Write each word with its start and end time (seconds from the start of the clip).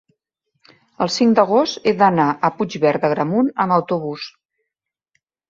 el 1.05 1.11
cinc 1.15 1.35
d'agost 1.39 1.85
he 1.89 1.93
d'anar 1.99 2.25
a 2.49 2.51
Puigverd 2.57 3.05
d'Agramunt 3.05 3.53
amb 3.67 3.77
autobús. 3.79 4.27